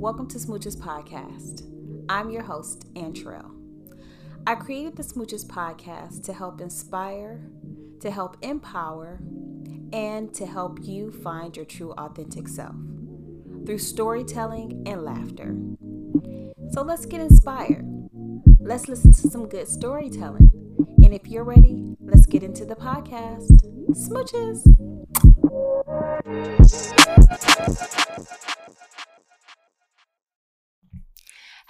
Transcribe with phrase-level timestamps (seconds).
[0.00, 1.70] Welcome to Smooches Podcast.
[2.08, 3.50] I'm your host, Antrell.
[4.46, 7.42] I created the Smooches Podcast to help inspire,
[8.00, 9.20] to help empower,
[9.92, 12.74] and to help you find your true authentic self
[13.66, 15.54] through storytelling and laughter.
[16.70, 17.84] So let's get inspired.
[18.58, 20.50] Let's listen to some good storytelling.
[21.04, 23.50] And if you're ready, let's get into the podcast.
[23.90, 24.64] Smooches.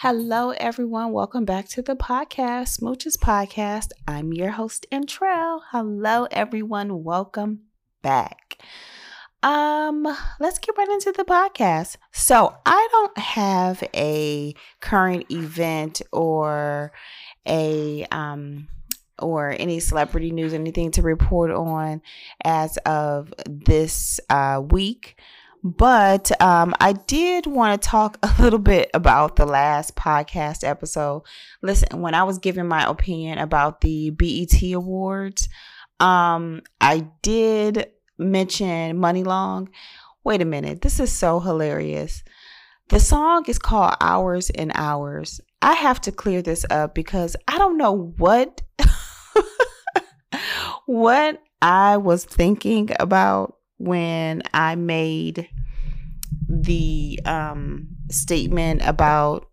[0.03, 1.13] Hello, everyone.
[1.13, 3.89] Welcome back to the podcast, Smooches Podcast.
[4.09, 5.61] I'm your host, Intrell.
[5.73, 7.05] Hello, everyone.
[7.05, 7.65] Welcome
[8.01, 8.63] back.
[9.43, 10.09] Um,
[10.41, 11.99] let's get right into the podcast.
[12.13, 16.93] So, I don't have a current event or
[17.47, 18.69] a um
[19.19, 22.01] or any celebrity news, anything to report on
[22.43, 25.20] as of this uh, week.
[25.62, 31.22] But um, I did want to talk a little bit about the last podcast episode.
[31.62, 35.48] Listen, when I was giving my opinion about the BET Awards,
[35.98, 39.69] um, I did mention Muni Long.
[40.25, 42.22] Wait a minute, this is so hilarious.
[42.89, 45.41] The song is called Hours and Hours.
[45.62, 48.62] I have to clear this up because I don't know what
[50.86, 55.48] what I was thinking about when I made
[56.48, 59.48] the um, statement about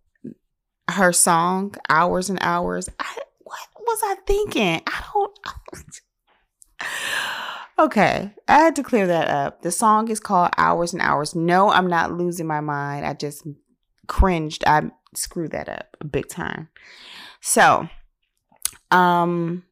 [0.90, 4.82] her song "Hours and Hours." I, what was I thinking?
[4.86, 5.38] I don't.
[7.86, 9.62] okay, I had to clear that up.
[9.62, 13.06] The song is called "Hours and Hours." No, I'm not losing my mind.
[13.06, 13.46] I just
[14.08, 14.62] cringed.
[14.66, 16.68] I screwed that up a big time.
[17.40, 17.88] So,
[18.90, 19.64] um,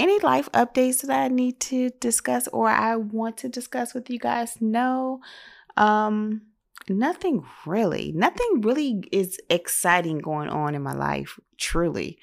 [0.00, 4.18] any life updates that I need to discuss or I want to discuss with you
[4.18, 4.56] guys?
[4.60, 5.20] No.
[5.76, 6.42] Um
[6.88, 8.10] nothing really.
[8.12, 12.18] Nothing really is exciting going on in my life, truly.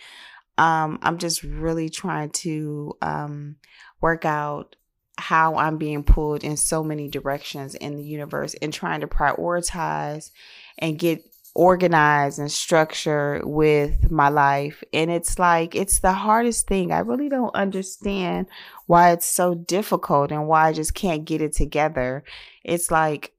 [0.57, 3.57] Um I'm just really trying to um
[4.01, 4.75] work out
[5.17, 10.31] how I'm being pulled in so many directions in the universe and trying to prioritize
[10.77, 11.23] and get
[11.57, 14.83] organized and structure with my life.
[14.93, 16.91] And it's like, it's the hardest thing.
[16.91, 18.45] I really don't understand
[18.85, 22.23] why it's so difficult and why I just can't get it together.
[22.63, 23.33] It's like,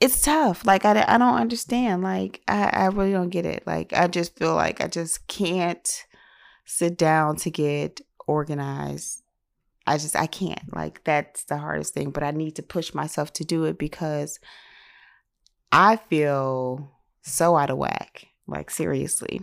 [0.00, 0.64] it's tough.
[0.64, 2.02] Like, I, I don't understand.
[2.02, 3.66] Like, I, I really don't get it.
[3.66, 6.06] Like, I just feel like I just can't
[6.64, 9.22] sit down to get organized.
[9.86, 10.74] I just, I can't.
[10.74, 12.10] Like, that's the hardest thing.
[12.10, 14.40] But I need to push myself to do it because
[15.72, 18.26] I feel so out of whack.
[18.46, 19.42] Like seriously.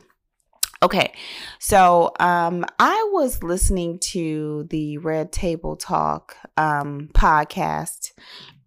[0.81, 1.13] Okay.
[1.59, 8.11] So, um I was listening to the Red Table Talk um podcast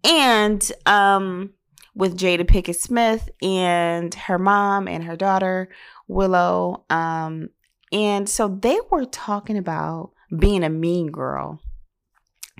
[0.03, 1.53] and um
[1.95, 5.69] with Jada Pinkett Smith and her mom and her daughter
[6.07, 7.49] Willow um
[7.91, 11.61] and so they were talking about being a mean girl.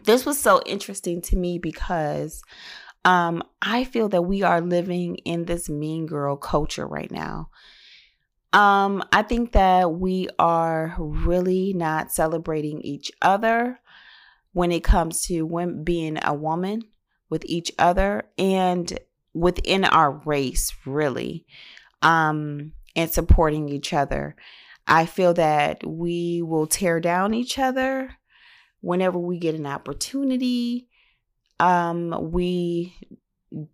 [0.03, 2.41] This was so interesting to me because
[3.07, 7.49] um, I feel that we are living in this mean girl culture right now.
[8.51, 13.79] Um, I think that we are really not celebrating each other
[14.51, 16.81] when it comes to when being a woman
[17.29, 18.99] with each other and
[19.33, 21.45] within our race, really,
[22.01, 24.35] um, and supporting each other.
[24.85, 28.17] I feel that we will tear down each other
[28.81, 30.89] whenever we get an opportunity
[31.59, 32.95] um we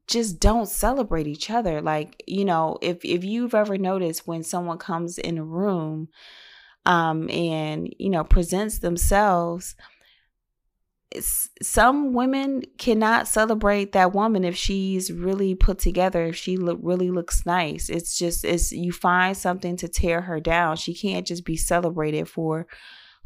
[0.07, 1.81] just don't celebrate each other.
[1.81, 6.09] Like you know if if you've ever noticed when someone comes in a room
[6.85, 9.75] um and you know presents themselves
[11.21, 17.11] some women cannot celebrate that woman if she's really put together if she look really
[17.11, 17.89] looks nice.
[17.89, 20.77] It's just it's you find something to tear her down.
[20.77, 22.67] She can't just be celebrated for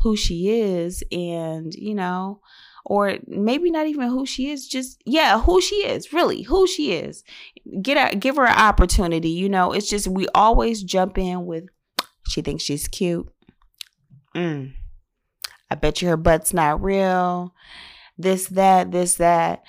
[0.01, 2.41] who she is and you know
[2.89, 6.93] or maybe not even who she is just yeah who she is really who she
[6.93, 7.23] is.
[7.81, 11.65] Get her give her an opportunity you know it's just we always jump in with
[12.27, 13.27] she thinks she's cute.
[14.35, 14.73] Mm.
[15.71, 17.53] i bet you her butt's not real.
[18.17, 19.63] This that this that.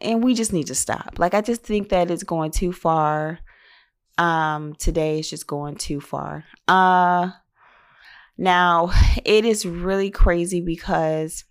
[0.00, 1.18] And we just need to stop.
[1.18, 3.38] Like i just think that it's going too far.
[4.18, 6.44] Um today is just going too far.
[6.66, 7.30] Uh
[8.36, 8.90] now
[9.24, 11.44] it is really crazy because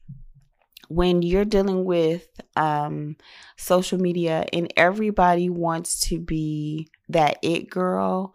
[0.87, 3.15] when you're dealing with um,
[3.57, 8.33] social media and everybody wants to be that it girl.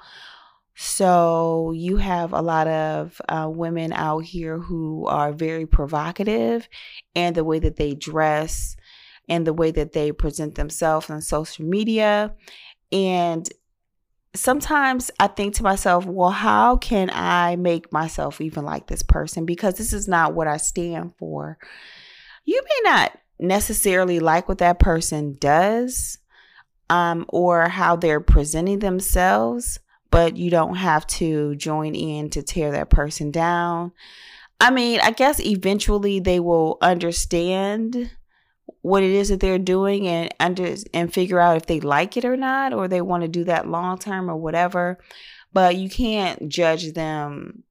[0.75, 6.69] So you have a lot of uh, women out here who are very provocative
[7.15, 8.77] and the way that they dress
[9.29, 12.35] and the way that they present themselves on social media.
[12.91, 13.49] and
[14.35, 19.45] sometimes I think to myself, well, how can I make myself even like this person?
[19.45, 21.59] Because this is not what I stand for.
[22.45, 26.19] You may not necessarily like what that person does
[26.89, 29.79] um, or how they're presenting themselves,
[30.11, 33.93] but you don't have to join in to tear that person down.
[34.61, 38.11] I mean, I guess eventually they will understand
[38.83, 42.25] what it is that they're doing and under and figure out if they like it
[42.25, 44.99] or not or they want to do that long term or whatever
[45.53, 47.63] but you can't judge them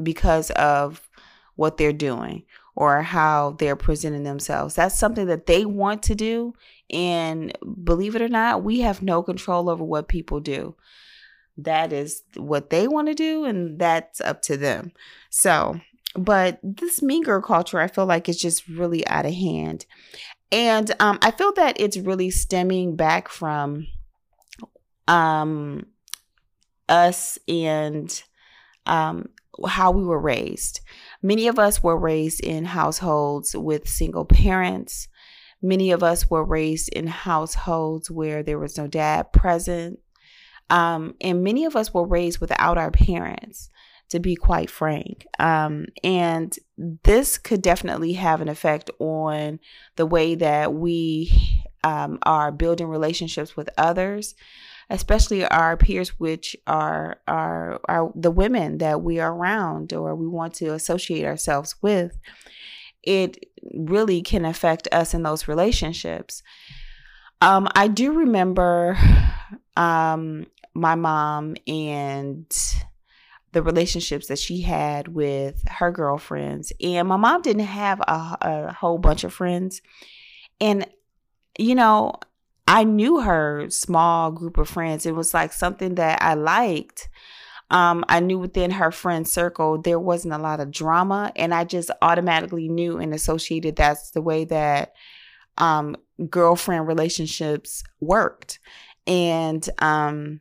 [0.00, 1.08] because of
[1.56, 2.44] what they're doing
[2.78, 6.54] or how they're presenting themselves that's something that they want to do
[6.90, 7.52] and
[7.84, 10.74] believe it or not we have no control over what people do
[11.56, 14.92] that is what they want to do and that's up to them
[15.28, 15.78] so
[16.14, 19.86] but this mean girl culture, I feel like is just really out of hand.
[20.50, 23.86] And um, I feel that it's really stemming back from
[25.06, 25.86] um,
[26.88, 28.22] us and
[28.86, 29.28] um,
[29.66, 30.80] how we were raised.
[31.22, 35.08] Many of us were raised in households with single parents.
[35.60, 39.98] Many of us were raised in households where there was no dad present.
[40.70, 43.70] Um, and many of us were raised without our parents
[44.10, 45.26] to be quite frank.
[45.38, 49.58] Um, and this could definitely have an effect on
[49.96, 54.34] the way that we um, are building relationships with others,
[54.90, 60.26] especially our peers, which are, are, are the women that we are around or we
[60.26, 62.18] want to associate ourselves with.
[63.02, 66.42] It really can affect us in those relationships.
[67.40, 68.98] Um, I do remember
[69.76, 72.46] um, my mom and
[73.52, 76.72] the relationships that she had with her girlfriends.
[76.82, 79.80] And my mom didn't have a, a whole bunch of friends.
[80.60, 80.86] And,
[81.58, 82.14] you know,
[82.68, 85.06] I knew her small group of friends.
[85.06, 87.08] It was like something that I liked.
[87.70, 91.64] Um, I knew within her friend circle there wasn't a lot of drama, and I
[91.64, 94.92] just automatically knew and associated that's the way that
[95.56, 95.96] um,
[96.28, 98.58] girlfriend relationships worked.
[99.06, 100.40] And um,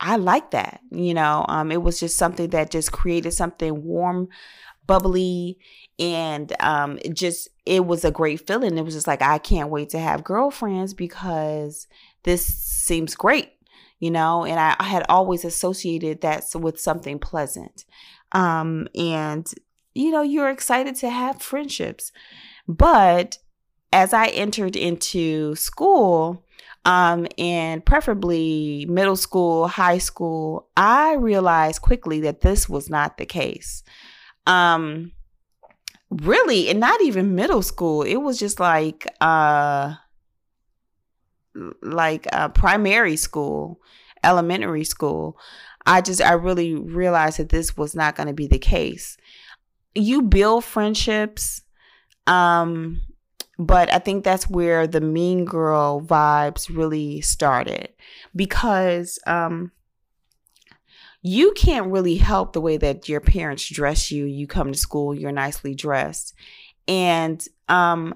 [0.00, 0.80] I like that.
[0.90, 4.28] You know, um, it was just something that just created something warm,
[4.88, 5.56] bubbly,
[6.00, 8.76] and um, just it was a great feeling.
[8.76, 11.86] It was just like I can't wait to have girlfriends because
[12.24, 13.52] this seems great,
[14.00, 14.44] you know.
[14.44, 17.84] And I, I had always associated that with something pleasant,
[18.32, 19.48] um, and
[19.94, 22.10] you know, you're excited to have friendships,
[22.66, 23.38] but
[23.92, 26.44] as I entered into school,
[26.84, 33.26] um, and preferably middle school, high school, I realized quickly that this was not the
[33.26, 33.82] case.
[34.48, 35.12] Um,
[36.10, 38.02] really, and not even middle school.
[38.02, 39.94] It was just like uh,
[41.82, 43.80] like uh, primary school,
[44.24, 45.38] elementary school.
[45.86, 49.16] I just I really realized that this was not going to be the case.
[49.94, 51.62] You build friendships
[52.26, 53.00] um
[53.58, 57.88] but I think that's where the mean girl vibes really started
[58.36, 59.72] because um,
[61.22, 64.24] you can't really help the way that your parents dress you.
[64.24, 66.34] You come to school, you're nicely dressed.
[66.86, 68.14] And um,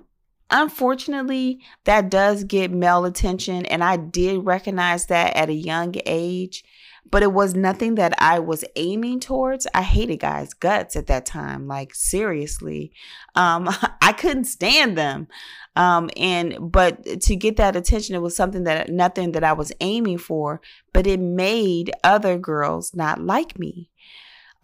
[0.51, 3.67] unfortunately, that does get male attention.
[3.67, 6.65] And I did recognize that at a young age
[7.11, 9.67] but it was nothing that I was aiming towards.
[9.75, 12.93] I hated guys' guts at that time, like seriously.
[13.35, 13.69] Um,
[14.03, 15.29] I couldn't stand them.
[15.75, 19.73] Um, and but to get that attention, it was something that nothing that I was
[19.81, 20.61] aiming for,
[20.93, 23.91] but it made other girls not like me.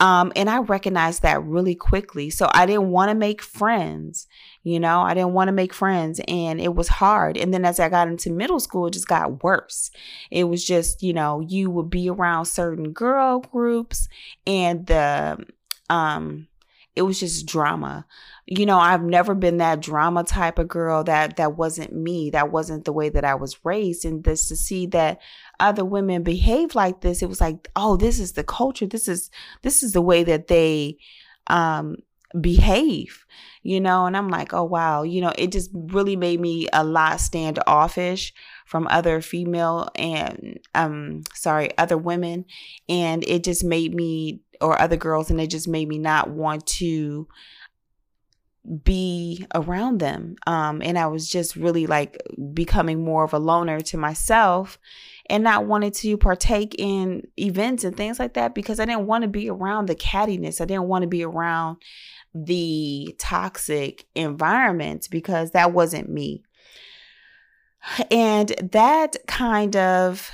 [0.01, 2.31] Um, and I recognized that really quickly.
[2.31, 4.27] So I didn't want to make friends,
[4.63, 7.37] you know, I didn't want to make friends and it was hard.
[7.37, 9.91] And then as I got into middle school, it just got worse.
[10.31, 14.09] It was just, you know, you would be around certain girl groups
[14.47, 15.45] and the,
[15.91, 16.47] um,
[16.99, 18.05] it was just drama.
[18.45, 21.05] You know, I've never been that drama type of girl.
[21.05, 22.31] That that wasn't me.
[22.31, 24.05] That wasn't the way that I was raised.
[24.05, 25.21] And this to see that
[25.61, 28.87] other women behave like this, it was like, oh, this is the culture.
[28.87, 29.31] This is
[29.63, 30.99] this is the way that they
[31.47, 31.97] um
[32.39, 33.25] behave
[33.63, 36.85] you know and i'm like oh wow you know it just really made me a
[36.85, 38.35] lot standoffish
[38.69, 42.45] from other female and um sorry other women.
[42.87, 46.67] And it just made me or other girls and it just made me not want
[46.67, 47.27] to
[48.85, 50.37] be around them.
[50.47, 52.23] Um and i was just really like
[52.53, 54.79] becoming more of a loner to myself
[55.31, 59.23] and not wanting to partake in events and things like that because i didn't want
[59.23, 60.61] to be around the cattiness.
[60.61, 61.79] I didn't want to be around
[62.35, 66.43] the toxic environment because that wasn't me
[68.11, 70.31] and that kind of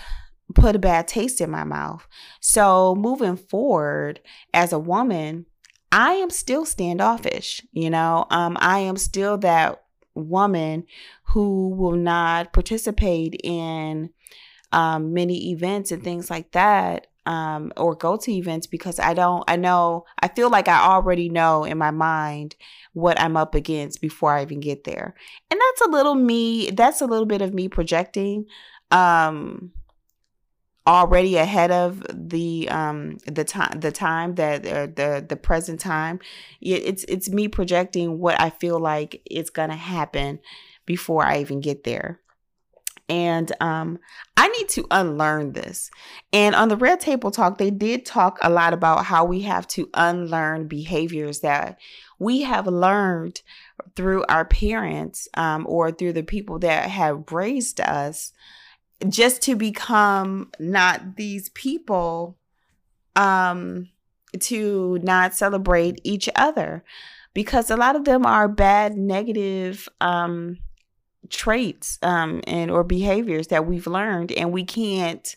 [0.54, 2.06] put a bad taste in my mouth.
[2.40, 4.20] So moving forward
[4.52, 5.46] as a woman,
[5.90, 8.26] I am still standoffish, you know.
[8.30, 9.82] Um I am still that
[10.14, 10.84] woman
[11.24, 14.10] who will not participate in
[14.72, 19.44] um, many events and things like that um, or go to events because I don't,
[19.48, 22.56] I know, I feel like I already know in my mind
[22.92, 25.14] what I'm up against before I even get there.
[25.50, 28.46] And that's a little me, that's a little bit of me projecting.
[28.90, 29.72] Um,
[30.86, 36.20] already ahead of the um the time the time that uh, the the present time
[36.60, 40.38] it's it's me projecting what i feel like is going to happen
[40.84, 42.20] before i even get there
[43.08, 43.98] and um,
[44.36, 45.90] I need to unlearn this.
[46.32, 49.66] And on the Red Table Talk, they did talk a lot about how we have
[49.68, 51.78] to unlearn behaviors that
[52.18, 53.42] we have learned
[53.96, 58.32] through our parents um, or through the people that have raised us
[59.08, 62.38] just to become not these people
[63.16, 63.88] um
[64.40, 66.82] to not celebrate each other
[67.34, 70.58] because a lot of them are bad negative um
[71.30, 75.36] traits um, and or behaviors that we've learned and we can't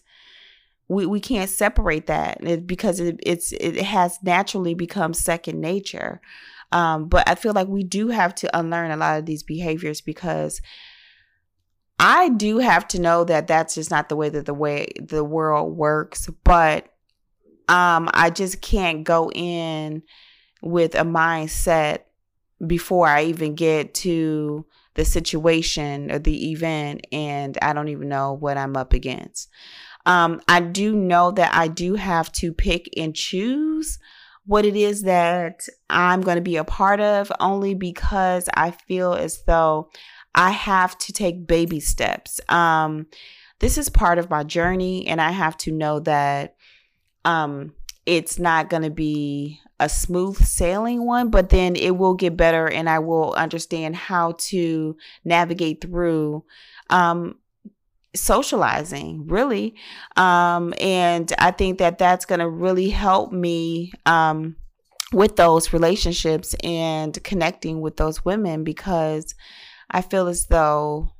[0.89, 6.21] we, we can't separate that because it, it's it has naturally become second nature.
[6.71, 10.01] Um, but i feel like we do have to unlearn a lot of these behaviors
[10.01, 10.59] because
[11.97, 15.23] i do have to know that that's just not the way that the way the
[15.23, 16.93] world works but
[17.69, 20.03] um, i just can't go in
[20.61, 21.99] with a mindset
[22.65, 24.65] before i even get to
[24.97, 29.47] the situation or the event and I don't even know what I'm up against.
[30.07, 33.99] Um, I do know that I do have to pick and choose
[34.45, 39.13] what it is that I'm going to be a part of only because I feel
[39.13, 39.91] as though
[40.33, 42.39] I have to take baby steps.
[42.49, 43.05] Um,
[43.59, 46.55] this is part of my journey, and I have to know that
[47.25, 47.73] um,
[48.07, 52.67] it's not going to be a smooth sailing one, but then it will get better
[52.67, 54.95] and I will understand how to
[55.25, 56.43] navigate through
[56.89, 57.35] um,
[58.15, 59.75] socializing really.
[60.15, 64.55] Um, and i think that that's going to really help me um,
[65.13, 69.35] with those relationships and connecting with those women because
[69.91, 71.11] i feel as though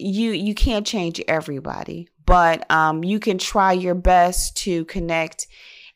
[0.00, 5.46] you you can't change everybody but um, you can try your best to connect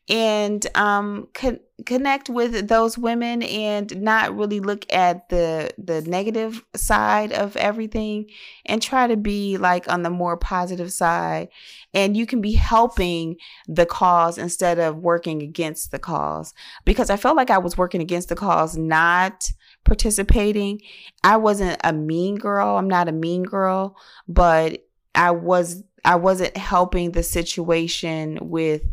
[0.07, 6.63] and um, co- connect with those women and not really look at the the negative
[6.75, 8.29] side of everything
[8.65, 11.47] and try to be like on the more positive side.
[11.93, 16.53] And you can be helping the cause instead of working against the cause.
[16.83, 19.49] Because i felt like i was working against the cause not
[19.85, 20.81] participating
[21.23, 23.95] i wasn't a mean girl i'm not a mean girl
[24.27, 28.83] but i was I wasn't helping the situation with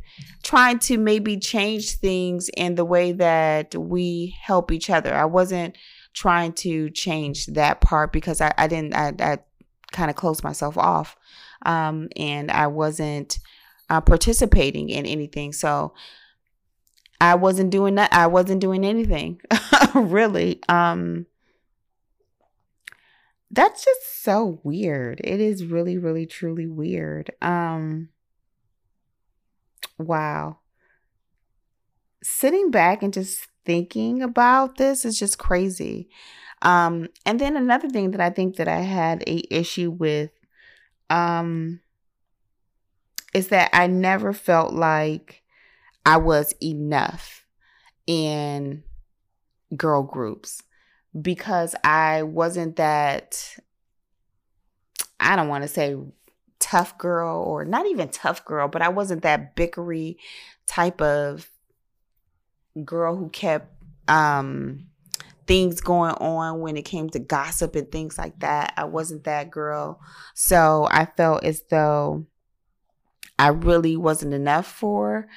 [0.43, 5.15] trying to maybe change things in the way that we help each other.
[5.15, 5.77] I wasn't
[6.15, 9.39] trying to change that part because I, I didn't, I, I
[9.93, 11.17] kind of closed myself off.
[11.67, 13.39] Um, and I wasn't
[13.91, 15.53] uh, participating in anything.
[15.53, 15.93] So
[17.23, 18.12] I wasn't doing that.
[18.12, 19.41] I wasn't doing anything
[19.95, 20.61] really.
[20.69, 21.26] Um,
[23.49, 25.21] that's just so weird.
[25.23, 27.31] It is really, really, truly weird.
[27.41, 28.09] Um,
[29.99, 30.59] wow.
[32.25, 36.09] Sitting back and just thinking about this is just crazy.
[36.61, 40.33] Um, and then another thing that I think that I had a issue with,
[41.09, 41.83] um,
[43.33, 45.42] is that I never felt like
[46.05, 47.45] I was enough
[48.07, 48.83] in
[49.77, 50.63] girl groups
[51.21, 53.57] because I wasn't that,
[55.21, 55.97] I don't want to say
[56.59, 60.17] tough girl or not even tough girl, but I wasn't that bickery
[60.67, 61.49] type of
[62.85, 63.69] girl who kept
[64.09, 64.87] um
[65.47, 68.73] things going on when it came to gossip and things like that.
[68.77, 70.01] I wasn't that girl.
[70.35, 72.27] So I felt as though
[73.39, 75.29] I really wasn't enough for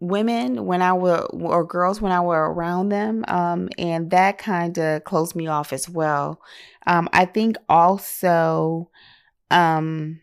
[0.00, 4.76] women when I were or girls when I were around them, um, and that kind
[4.78, 6.40] of closed me off as well.
[6.86, 8.90] Um, I think also
[9.50, 10.20] um,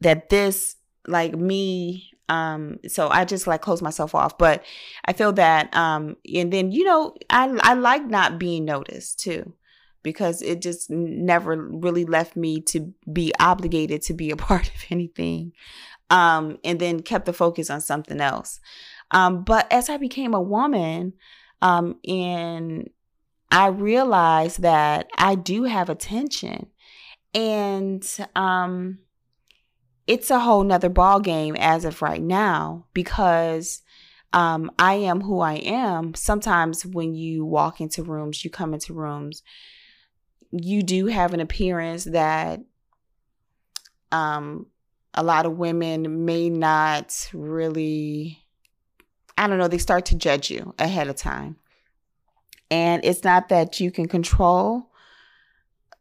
[0.00, 4.64] that this like me um so i just like close myself off but
[5.04, 9.52] i feel that um and then you know i i like not being noticed too
[10.02, 14.84] because it just never really left me to be obligated to be a part of
[14.90, 15.52] anything
[16.10, 18.60] um, and then kept the focus on something else.
[19.10, 21.14] Um, but as I became a woman,
[21.62, 22.88] um, and
[23.50, 26.68] I realized that I do have attention
[27.34, 28.04] And
[28.36, 28.98] um
[30.06, 33.82] it's a whole nother ball game as of right now because
[34.32, 36.14] um I am who I am.
[36.14, 39.42] Sometimes when you walk into rooms, you come into rooms,
[40.50, 42.60] you do have an appearance that
[44.12, 44.66] um
[45.14, 48.38] a lot of women may not really
[49.36, 51.56] I don't know, they start to judge you ahead of time.
[52.70, 54.90] And it's not that you can control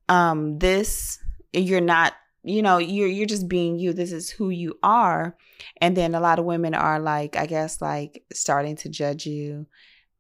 [0.08, 1.20] um this.
[1.54, 2.14] You're not
[2.44, 3.94] you know you're you're just being you.
[3.94, 5.36] This is who you are.
[5.78, 9.68] And then a lot of women are like i guess like starting to judge you.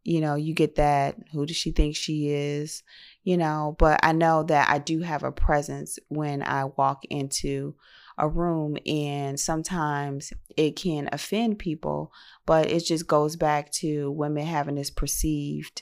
[0.03, 2.83] You know you get that who does she think she is?
[3.23, 7.75] You know but i know that i do have a presence when i walk into
[8.19, 12.11] a room and sometimes it can offend people
[12.45, 15.81] but it just goes back to women having this perceived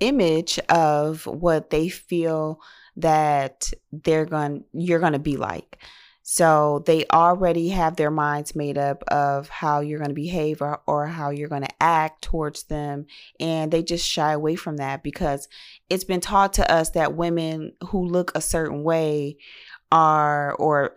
[0.00, 2.60] image of what they feel
[2.96, 5.78] that they're going you're going to be like
[6.26, 10.80] so they already have their minds made up of how you're going to behave or,
[10.86, 13.04] or how you're going to act towards them.
[13.38, 15.48] And they just shy away from that because
[15.90, 19.36] it's been taught to us that women who look a certain way
[19.92, 20.94] are, or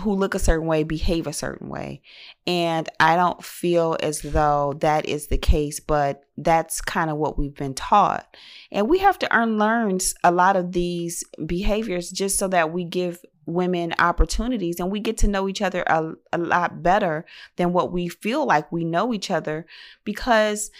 [0.00, 2.02] who look a certain way behave a certain way.
[2.46, 7.38] And I don't feel as though that is the case, but that's kind of what
[7.38, 8.36] we've been taught.
[8.70, 13.20] And we have to unlearn a lot of these behaviors just so that we give
[13.46, 17.24] women opportunities and we get to know each other a, a lot better
[17.56, 19.66] than what we feel like we know each other
[20.04, 20.70] because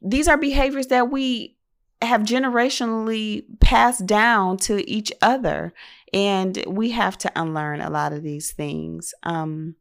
[0.00, 1.56] these are behaviors that we
[2.02, 5.72] have generationally passed down to each other
[6.12, 9.76] and we have to unlearn a lot of these things um,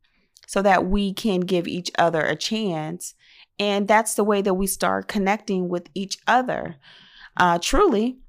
[0.48, 3.16] so that we can give each other a chance.
[3.58, 6.78] And that's the way that we start connecting with each other.
[7.38, 8.20] Uh, truly.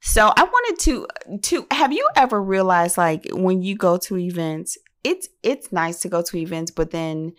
[0.00, 1.06] So I wanted to
[1.42, 6.08] to have you ever realized like when you go to events, it's it's nice to
[6.08, 7.34] go to events, but then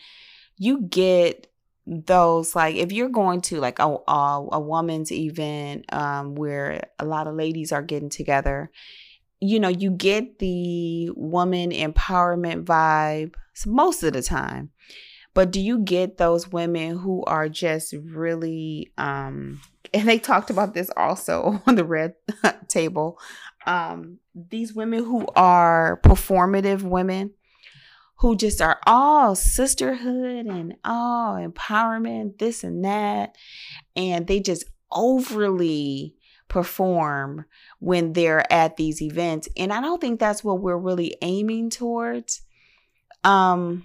[0.58, 1.48] you get
[1.86, 7.06] those like if you're going to like a a, a woman's event um, where a
[7.06, 8.72] lot of ladies are getting together
[9.44, 13.34] you know, you get the woman empowerment vibe
[13.66, 14.70] most of the time.
[15.34, 19.60] But do you get those women who are just really um
[19.94, 22.16] and they talked about this also on the red
[22.70, 23.20] table.
[23.66, 27.32] Um these women who are performative women
[28.24, 33.36] who just are all sisterhood and all empowerment, this and that.
[33.98, 36.16] And they just overly
[36.48, 37.44] perform
[37.80, 39.50] when they're at these events.
[39.58, 42.44] And I don't think that's what we're really aiming towards.
[43.26, 43.84] Um,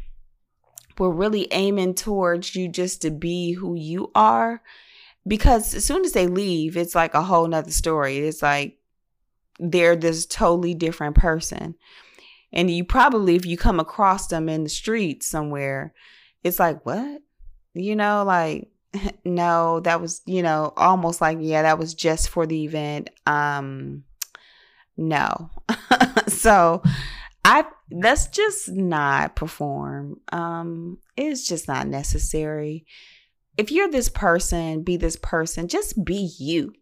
[0.98, 4.62] we're really aiming towards you just to be who you are.
[5.26, 8.18] Because as soon as they leave, it's like a whole nother story.
[8.18, 8.78] It's like
[9.58, 11.74] they're this totally different person.
[12.52, 15.92] And you probably, if you come across them in the street somewhere,
[16.42, 17.22] it's like, what?
[17.74, 18.68] You know, like
[19.24, 23.10] no, that was, you know, almost like, yeah, that was just for the event.
[23.26, 24.04] Um,
[24.96, 25.50] no.
[26.28, 26.82] so
[27.44, 30.20] I let's just not perform.
[30.32, 32.86] Um, it's just not necessary.
[33.56, 36.74] If you're this person, be this person, just be you.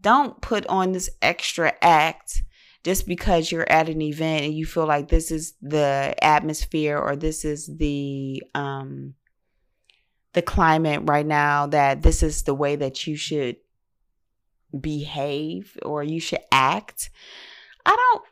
[0.00, 2.42] Don't put on this extra act
[2.84, 7.16] just because you're at an event and you feel like this is the atmosphere or
[7.16, 9.14] this is the um
[10.32, 13.56] the climate right now that this is the way that you should
[14.78, 17.10] behave or you should act.
[17.84, 18.24] I don't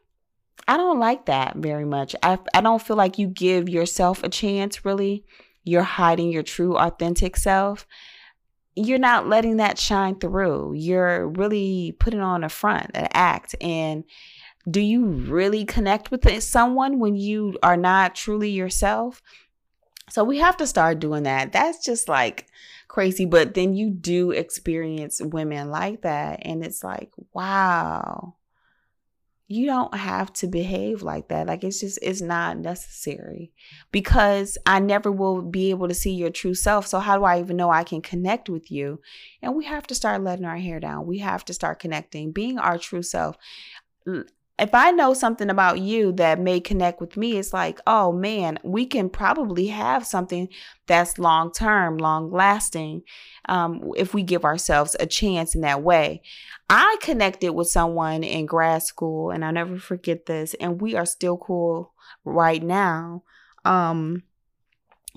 [0.66, 2.14] I don't like that very much.
[2.22, 5.24] I I don't feel like you give yourself a chance really.
[5.62, 7.86] You're hiding your true authentic self.
[8.74, 10.74] You're not letting that shine through.
[10.74, 14.04] You're really putting on a front, an act and
[14.70, 19.22] do you really connect with someone when you are not truly yourself?
[20.10, 21.52] So we have to start doing that.
[21.52, 22.46] That's just like
[22.88, 23.24] crazy.
[23.24, 26.40] But then you do experience women like that.
[26.42, 28.34] And it's like, wow,
[29.46, 31.46] you don't have to behave like that.
[31.46, 33.52] Like it's just, it's not necessary
[33.92, 36.86] because I never will be able to see your true self.
[36.86, 39.00] So how do I even know I can connect with you?
[39.42, 41.06] And we have to start letting our hair down.
[41.06, 43.36] We have to start connecting, being our true self
[44.60, 48.58] if I know something about you that may connect with me, it's like, oh man,
[48.62, 50.48] we can probably have something
[50.86, 53.02] that's long term, long lasting,
[53.48, 56.22] um, if we give ourselves a chance in that way.
[56.68, 61.06] I connected with someone in grad school, and I'll never forget this, and we are
[61.06, 61.92] still cool
[62.24, 63.22] right now.
[63.64, 64.22] Um,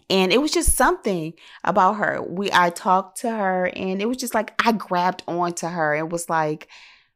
[0.10, 2.22] and it was just something about her.
[2.22, 5.96] We I talked to her, and it was just like I grabbed onto her.
[5.96, 6.68] It was like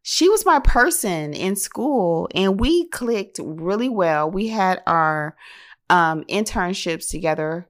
[0.10, 4.32] she was my person in school and we clicked really well.
[4.32, 5.36] We had our
[5.90, 7.68] um, internships together.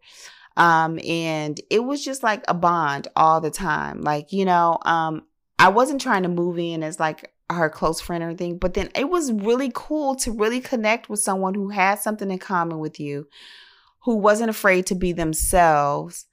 [0.56, 4.02] Um, and it was just like a bond all the time.
[4.02, 5.24] Like, you know, um,
[5.58, 8.92] I wasn't trying to move in as like her close friend or anything, but then
[8.94, 13.00] it was really cool to really connect with someone who had something in common with
[13.00, 13.28] you,
[14.04, 16.28] who wasn't afraid to be themselves.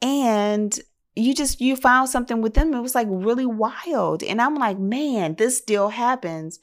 [0.00, 0.80] And
[1.16, 2.74] you just you found something with them.
[2.74, 4.22] It was like really wild.
[4.22, 6.58] And I'm like, man, this still happens.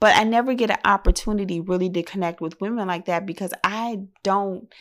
[0.00, 4.04] But I never get an opportunity really to connect with women like that because I
[4.22, 4.72] don't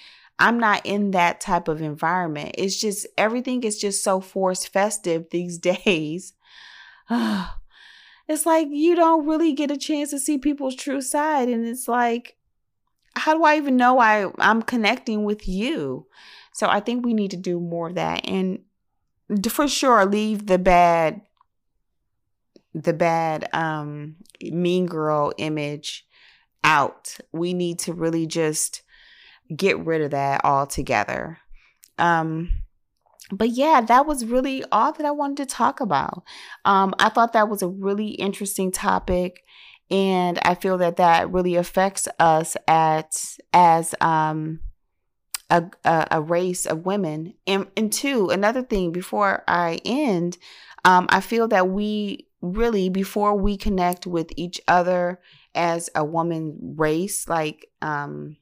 [0.41, 2.55] I'm not in that type of environment.
[2.57, 6.33] It's just everything is just so forced festive these days.
[7.09, 11.87] it's like you don't really get a chance to see people's true side and it's
[11.87, 12.37] like
[13.15, 16.07] how do I even know I I'm connecting with you?
[16.53, 18.59] So I think we need to do more of that and
[19.49, 21.21] for sure leave the bad
[22.73, 26.05] the bad um mean girl image
[26.63, 27.17] out.
[27.31, 28.83] We need to really just
[29.55, 31.39] get rid of that altogether.
[31.97, 32.63] Um
[33.31, 36.23] but yeah, that was really all that I wanted to talk about.
[36.65, 39.43] Um, I thought that was a really interesting topic,
[39.91, 44.61] and I feel that that really affects us at as um,
[45.49, 47.33] a, a, a race of women.
[47.47, 50.37] And, and two, another thing before I end,
[50.85, 55.19] um, I feel that we really before we connect with each other
[55.53, 58.37] as a woman race, like um,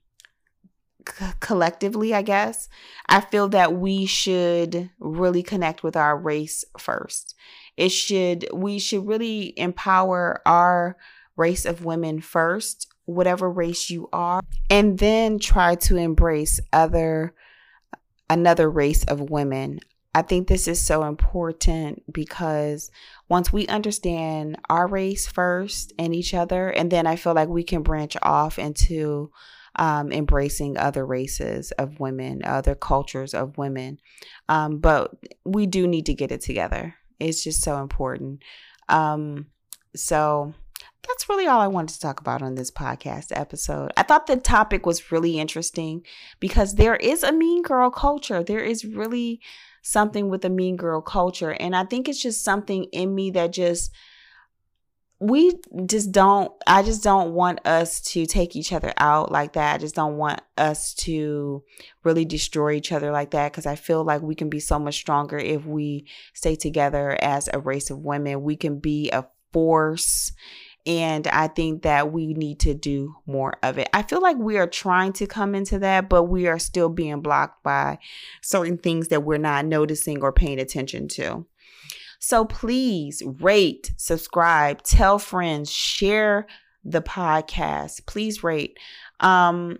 [1.39, 2.69] collectively, I guess,
[3.07, 7.35] I feel that we should really connect with our race first.
[7.75, 10.97] It should, we should really empower our
[11.35, 17.33] race of women first, whatever race you are, and then try to embrace other,
[18.29, 19.79] another race of women.
[20.13, 22.91] I think this is so important because
[23.29, 27.63] once we understand our race first and each other, and then I feel like we
[27.63, 29.31] can branch off into
[29.77, 33.99] um, embracing other races of women, other cultures of women.
[34.49, 35.11] Um, but
[35.45, 36.95] we do need to get it together.
[37.19, 38.41] It's just so important.
[38.89, 39.47] Um,
[39.95, 40.53] so
[41.07, 43.91] that's really all I wanted to talk about on this podcast episode.
[43.97, 46.03] I thought the topic was really interesting
[46.39, 48.43] because there is a mean girl culture.
[48.43, 49.41] There is really
[49.81, 51.51] something with a mean girl culture.
[51.51, 53.91] And I think it's just something in me that just
[55.19, 55.53] we
[55.87, 59.77] just don't i just don't want us to take each other out like that i
[59.79, 61.63] just don't want us to
[62.03, 64.95] really destroy each other like that because i feel like we can be so much
[64.95, 70.33] stronger if we stay together as a race of women we can be a force
[70.87, 74.57] and i think that we need to do more of it i feel like we
[74.57, 77.99] are trying to come into that but we are still being blocked by
[78.41, 81.45] certain things that we're not noticing or paying attention to
[82.19, 86.47] so please rate, subscribe, tell friends, share
[86.83, 88.05] the podcast.
[88.05, 88.77] Please rate.
[89.19, 89.77] Um,